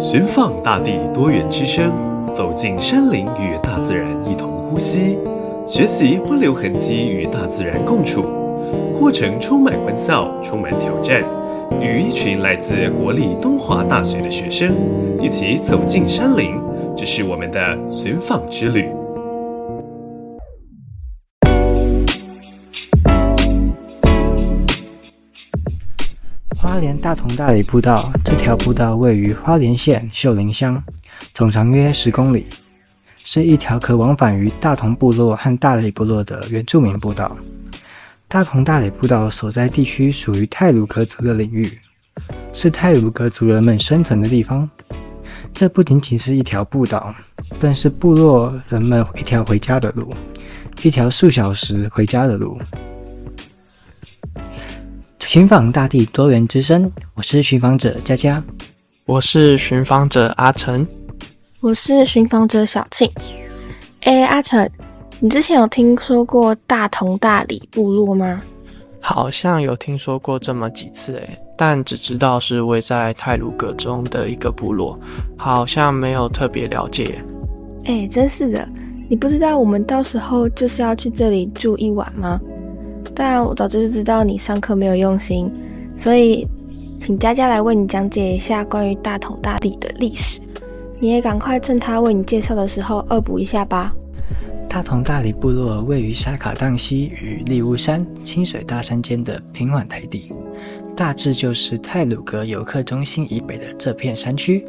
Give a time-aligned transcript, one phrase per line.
[0.00, 1.92] 寻访大地多元之声，
[2.34, 5.18] 走进山林与大自然一同呼吸，
[5.66, 8.24] 学习不留痕迹与大自然共处，
[8.98, 11.22] 过程充满欢笑，充满挑战。
[11.82, 14.74] 与一群来自国立东华大学的学生
[15.20, 16.58] 一起走进山林，
[16.96, 18.88] 这是我们的寻访之旅。
[26.70, 30.80] 花莲大同大理步道，这条步道位于花莲县秀林乡，
[31.34, 32.46] 总长约十公里，
[33.24, 37.36] 是一条可往返于大同部落和大理部落的原住民步道。
[38.28, 41.76] 大同大理步道所在地区属于泰鲁格族的领域，
[42.52, 44.70] 是泰鲁格族人们生存的地方。
[45.52, 47.12] 这不仅仅是一条步道，
[47.58, 50.14] 更是部落人们一条回家的路，
[50.84, 52.56] 一条数小时回家的路。
[55.30, 58.42] 寻访大地多元之声，我是寻访者佳佳，
[59.06, 60.84] 我是寻访者阿成，
[61.60, 63.08] 我是寻访者小庆。
[64.00, 64.68] 哎，阿成，
[65.20, 68.42] 你之前有听说过大同大理部落吗？
[68.98, 74.98] 好像有听说过这么几次，哎，但只知道是位在泰鲁阁中的一个部落，
[75.38, 77.22] 好像没有特别了解。
[77.84, 78.68] 哎，真是的，
[79.08, 82.40] 你不知道我们到时候就是要去这里住一晚吗？
[83.14, 85.50] 但我早就知道你上课没有用心，
[85.98, 86.46] 所以
[87.00, 90.40] 请佳佳来为你讲解一下关于大同大地的历史。
[90.98, 93.92] 你也赶快趁他为你介绍的时候恶补一下吧。
[94.68, 100.30] 大同大理部落位于沙卡当溪与利乌山、清水大山间的平缓台地，
[100.94, 104.64] 大致就是泰鲁阁游客中心以北的这片山区，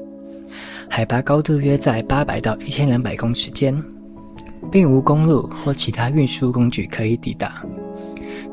[0.90, 3.80] 海拔高度约在八百到一千两百公尺间，
[4.72, 7.64] 并无公路或其他运输工具可以抵达。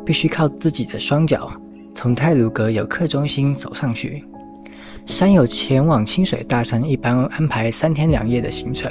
[0.09, 1.53] 必须靠自己的双脚
[1.95, 4.25] 从泰鲁阁游客中心走上去。
[5.05, 8.91] 山友前往清水大山一般安排三天两夜的行程，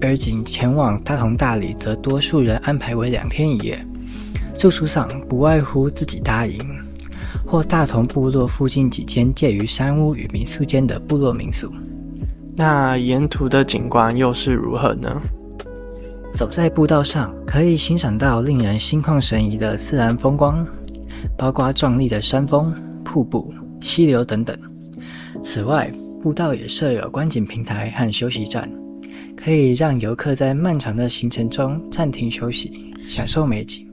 [0.00, 3.78] 而仅前往大同大理则多数人安排为两天一夜。
[4.58, 6.66] 住宿上不外乎自己搭营，
[7.46, 11.72] 或大同部落附近几间介于山屋与民宿间的部落民宿。
[12.56, 15.22] 那沿途的景观又是如何呢？
[16.34, 20.66] 走在步道上，可以欣赏到令人心旷神怡的自然风光，
[21.38, 22.74] 包括壮丽的山峰、
[23.04, 24.58] 瀑布、溪流等等。
[25.44, 28.68] 此外，步道也设有观景平台和休息站，
[29.36, 33.88] 可以让游客在漫长的行程中暂停休息，享受美景。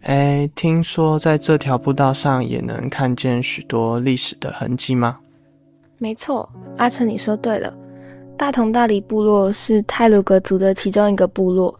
[0.00, 5.18] 哎，听说在这条步道上也能看见许多历史的痕迹吗？
[5.98, 6.48] 没错，
[6.78, 7.76] 阿成，你说对了。
[8.40, 11.78] 大同大理部落是泰鲁格族的其中一个部落，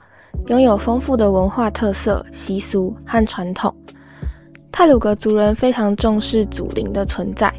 [0.48, 3.74] 拥有丰富的文化特色、习俗和传统。
[4.70, 7.50] 泰鲁格族人非常重视祖灵的存在，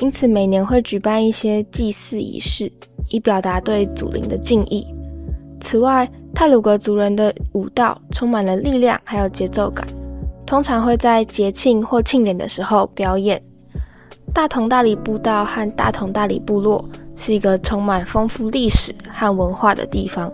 [0.00, 2.72] 因此每年会举办一些祭祀仪式，
[3.10, 4.86] 以表达对祖灵的敬意。
[5.60, 9.86] 此外，泰鲁格族人的舞蹈充满了力量还有节奏感，
[10.46, 13.38] 通常会在节庆或庆典的时候表演。
[14.32, 16.82] 大同大理步道和大同大理部落。
[17.18, 20.32] 是一个充满丰富历史和文化的地方，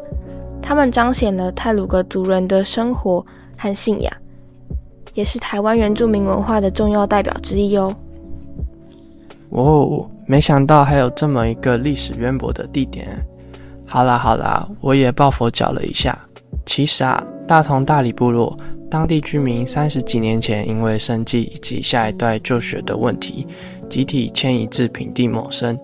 [0.62, 3.24] 他们彰显了泰鲁格族人的生活
[3.56, 4.12] 和信仰，
[5.14, 7.96] 也是台湾原住民文化的重要代表之一哦。
[9.48, 13.08] 哦，没想到还有这么一个历史渊博的地点。
[13.86, 16.18] 好啦好啦，我也抱佛脚了一下。
[16.66, 18.56] 其实啊，大同大理部落
[18.90, 23.46] 当地居民三十几年前因为生计以及下一代就学的问题，
[23.88, 25.78] 集体迁移至平地谋生。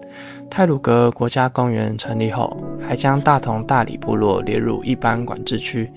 [0.50, 2.54] 泰鲁格国家公园成立后，
[2.86, 5.88] 还将大同大理部落列入一般管制区，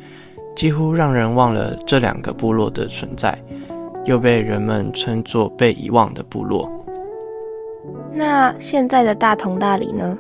[0.56, 3.38] 几乎让人忘了这两个部落的存在，
[4.06, 6.72] 又被人们称作被遗忘的部落。
[8.14, 10.16] 那现在的大同大理呢？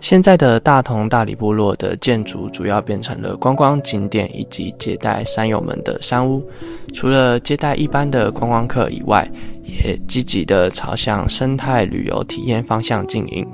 [0.00, 6.44] 现在的大同大理部落的建筑主要变成了观光景点以及接待山友们的山屋，
[6.92, 9.26] 除了接待一般的观光客以外，
[9.64, 13.46] 也积极的朝向生态旅游体验方向经营。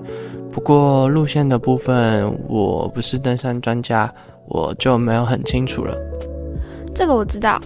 [0.53, 4.13] 不过路线的部分，我不是登山专家，
[4.49, 5.97] 我就没有很清楚了。
[6.93, 7.61] 这个我知道，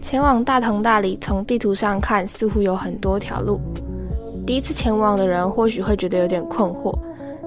[0.00, 3.60] 前往大同大理从地图上看似乎有很多条路，
[4.46, 6.98] 第一次前往的人或许会觉得有点困惑。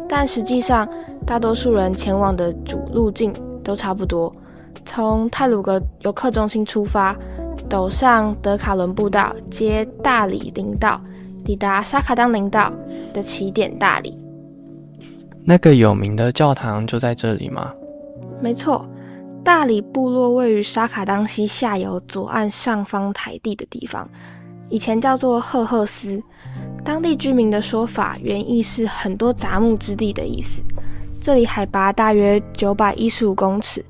[0.07, 0.88] 但实际上，
[1.25, 3.33] 大多数人前往的主路径
[3.63, 4.31] 都差不多。
[4.85, 7.15] 从泰鲁格游客中心出发，
[7.69, 11.01] 陡上德卡伦步道，接大理林道，
[11.44, 12.71] 抵达沙卡当林道
[13.13, 14.17] 的起点大理。
[15.44, 17.73] 那个有名的教堂就在这里吗？
[18.41, 18.88] 没错，
[19.44, 24.07] 大理部落位于沙卡当溪下游左岸上方台地的地方。
[24.69, 26.21] 以前叫做赫赫斯。
[26.83, 30.61] 当地居民的说法，原意是很多杂木之地的意思。
[31.21, 33.83] 这里海拔大约九百一十五公尺，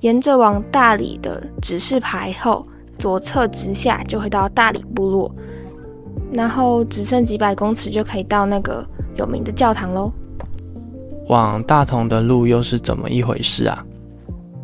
[0.00, 2.66] 沿着往大理的指示牌后，
[2.98, 5.34] 左侧直下就会到大理部落，
[6.32, 8.84] 然后只剩几百公尺就可以到那个
[9.16, 10.12] 有名的教堂喽。
[11.28, 13.84] 往大同的路又是怎么一回事啊？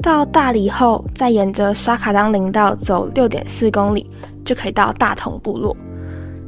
[0.02, 4.10] 到大理后，再沿着沙卡当林道走六点四公里，
[4.44, 5.76] 就可以到大同部落。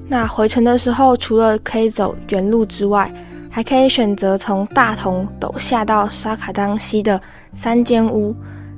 [0.08, 3.12] 那回程的时候，除了可以走原路之外，
[3.50, 7.20] 还可以选择从大同陡下到沙卡当西的
[7.54, 8.34] 三间屋，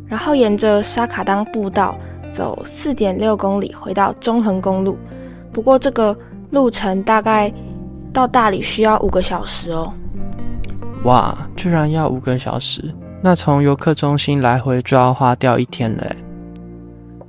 [0.07, 1.97] 然后沿着沙卡当步道
[2.35, 4.99] 走四点六公里回到中横公路。
[5.53, 6.15] 不过这个
[6.51, 7.53] 路程大概
[8.13, 9.93] 到大理需要五个小时哦。
[11.05, 12.83] 哇，居然要五个小时！
[13.23, 16.17] 那从游客中心来回就要花掉一天嘞。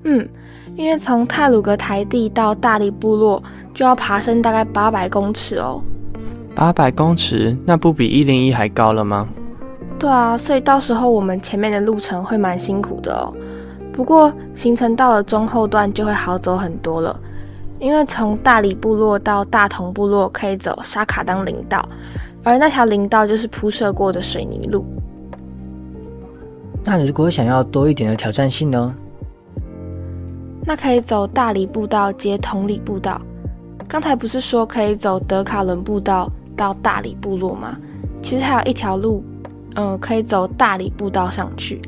[0.06, 0.28] 嗯，
[0.76, 3.42] 因为从泰鲁格台地到大理部落
[3.74, 5.82] 就要爬升大概八百公尺哦。
[6.56, 9.28] 八百公尺，那不比一零一还高了吗？
[10.00, 13.34] 对啊，所以到时候我们前面的路程会蛮辛苦的哦。
[13.96, 17.18] 不过行程到了中后段就会好走很多了，
[17.80, 21.88] 因为从大理部落到大同部落可以走沙卡当林道，
[22.44, 24.86] 而那条林道就是铺设过的水泥路。
[26.84, 28.94] 那如果想要多一点的挑战性呢？
[30.66, 33.22] 那可以走大理步道接同里步道。
[33.88, 36.30] 刚才不是说可以走德卡伦步道？
[36.58, 37.78] 到大理部落吗？
[38.22, 39.24] 其实还有一条路，
[39.76, 41.82] 嗯，可以走大理步道上去，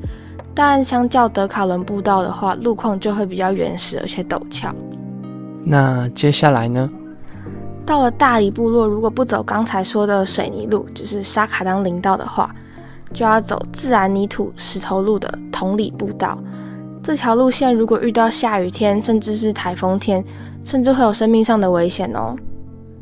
[0.57, 4.73] 但相较德卡伦步道的话，路况就会比较原始而且陡峭。
[5.63, 6.89] 那接下来呢？
[7.85, 12.49] 到了大理部落，如果不走刚才说的水泥路，就是沙卡当林道的话，
[13.13, 16.35] 就要走自然泥土石头路的同里步道。
[17.03, 20.25] 这条路线如果遇到下雨天，甚至是台风天，
[20.65, 22.35] 甚至会有生命上的危险哦。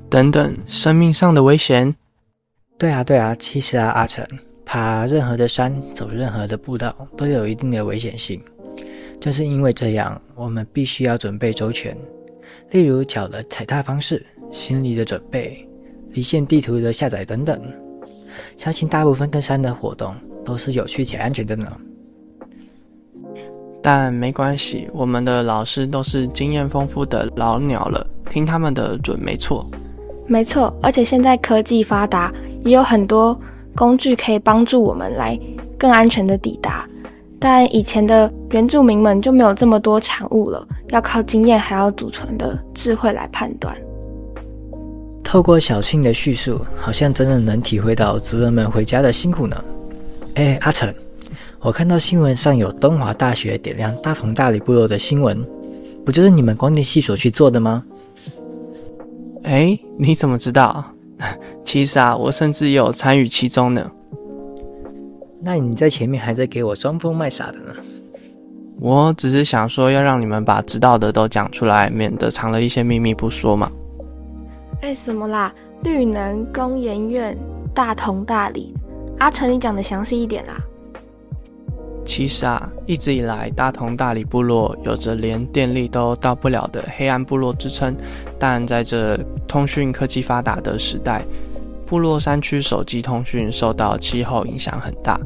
[0.10, 1.96] 等等，生命上的危险？
[2.78, 3.34] 对啊，对啊。
[3.40, 4.28] 其实啊，阿成，
[4.66, 8.42] 爬任何的山，走任何的步道，都有一定的危险性。
[9.22, 11.96] 正是因为这样，我们必须要准备周全。
[12.72, 15.68] 例如脚的踩踏方式、心理的准备、
[16.12, 17.62] 离线地图的下载等等。
[18.58, 20.14] 相信大部分登山的活动
[20.44, 21.72] 都是有趣且安全的呢。
[23.82, 29.70] 但没关系，我们的老师都是经验丰富的老鸟了，听他们的准没错。
[30.28, 32.34] 没错，而且现在科技发达，
[32.64, 33.40] 也有很多
[33.76, 35.40] 工具可以帮助我们来
[35.78, 36.88] 更安全的抵达。
[37.38, 43.76] 但以前的原住民们就没有这么多产物了，要靠经验还要祖传的智慧来判断。
[45.24, 49.64] 透过小庆的叙述，好像真的能体会到族人们回家的辛苦呢。
[50.36, 50.92] 哎，阿成，
[51.60, 55.46] 我看到新闻上有东华大学点亮大同大理部落的新闻，
[56.06, 57.84] 不就是你们光电系所去做的吗？
[59.44, 60.84] 哎，你怎么知道？
[61.66, 63.92] 其实啊，我甚至有参与其中呢。
[65.42, 67.74] 那你在前面还在给我装疯卖傻的呢？
[68.80, 73.72] 我只是想说，要让你们把知道的都讲出来，免得藏了一些秘密不说嘛。
[74.82, 75.54] 哎，什么啦？
[75.84, 77.38] 绿能工研院
[77.74, 78.74] 大同大理，
[79.20, 80.62] 阿成，你讲的详细一点啦。
[82.06, 87.96] 其实啊，一直以来，大同大理部落有着连电力都到不了的黑暗部落之称。
[88.38, 89.18] 但在这
[89.48, 91.26] 通讯科技发达的时代，
[91.86, 95.20] 部落山区手机通讯受到气候影响很大。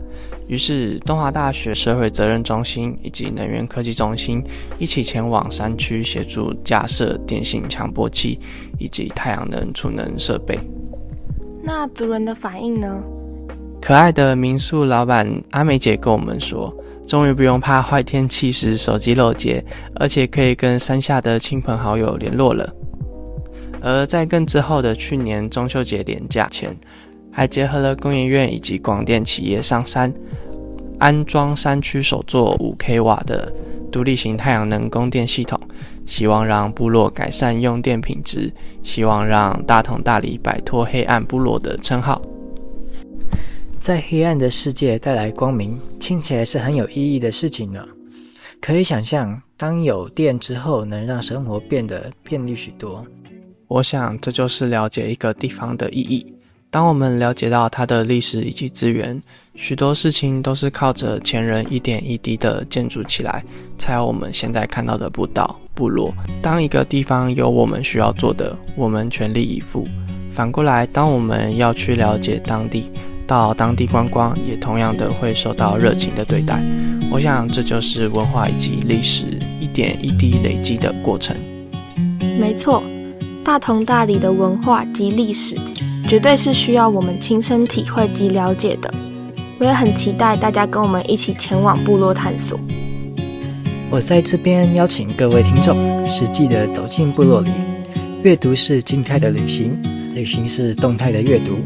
[0.48, 4.44] 于是，东华大学社会责任中心以及能源科技中心
[4.80, 8.40] 一起前往山区协助架设电信强波器
[8.80, 10.60] 以及太阳能储能设备。
[11.62, 13.00] 那族人的反应呢？
[13.80, 16.76] 可爱的民宿老板阿美姐跟我们说
[17.06, 19.64] ：“终于不用怕坏天气时手机漏接，
[19.96, 22.68] 而且可以跟山下的亲朋好友联络了。”
[23.82, 26.76] 而在更之后的去年中秋节连假前，
[27.32, 30.14] 还结合了工研院以及广电企业上山，
[31.00, 33.52] 安装山区首座五 k 瓦的
[33.92, 35.60] 独立型太阳能供电系统，
[36.06, 38.52] 希望让部落改善用电品质，
[38.84, 42.22] 希望让大同大理摆脱黑暗部落的称号。
[43.80, 47.84] 在黑暗的世界带来光明，听起来是很有意义的事情呢。
[48.62, 53.06] 可以想象，当有电之后，能让生活变得便利许多。
[53.70, 56.26] 我想，这就是了解一个地方的意义。
[56.72, 59.22] 当我们了解到它的历史以及资源，
[59.54, 63.44] 许多事情都是靠着前人一点一滴的建筑起来，
[63.78, 66.12] 才有我们现在看到的步道、部落。
[66.42, 69.88] 当一个地方有我们需要做的，我们全力以赴。
[70.32, 72.86] 反过来，当我们要去了解当地。
[73.28, 76.60] 到当地观光，也同样的会受到热情的对待。
[77.12, 79.26] 我想，这就是文化以及历史
[79.62, 81.38] 一点一滴累积的过程。
[82.40, 82.82] 没错，
[83.50, 85.58] 大同大理的文化及历史，
[86.08, 88.94] 绝对是需要我们亲身体会及了解的。
[89.58, 92.60] 我也很期待大家跟我们一起前往部落探索。
[93.90, 97.50] 我在这边邀请各位听众，实际的走进部落里。
[98.22, 99.76] 阅读是静态的旅行，
[100.14, 101.58] 旅行是动态的阅读。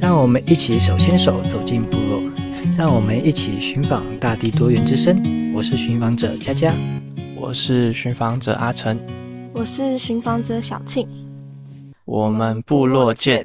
[0.00, 2.22] 让我们一起手牵手走进部落，
[2.74, 5.14] 让我们一起寻访大地多元之声。
[5.54, 6.72] 我是寻访者佳佳，
[7.36, 8.98] 我是寻访者阿成，
[9.58, 11.04] 我是寻访者小庆。
[12.04, 13.44] 我们部落见。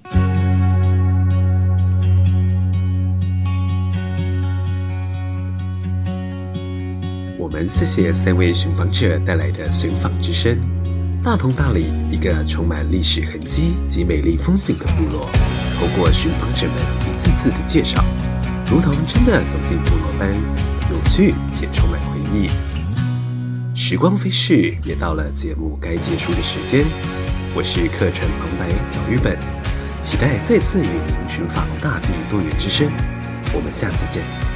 [7.36, 10.56] 我们谢谢三位寻访者带来的寻访之声。
[11.24, 15.28] 大同大理，一个充满历史痕迹及美丽风景的部落。
[15.80, 16.78] 透过寻访者们
[17.10, 18.06] 一字字的介绍，
[18.68, 20.32] 如同真的走进部落般，
[20.92, 22.48] 有趣且充满回忆。
[23.76, 26.86] 时光飞逝，也到了节目该结束的时间。
[27.56, 29.36] 我是客串旁白小玉本，
[30.00, 32.92] 期待再次与您寻访大地多元之声。
[33.52, 34.53] 我们下次见。